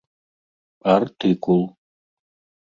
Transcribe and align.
Артыкул. 0.93 1.63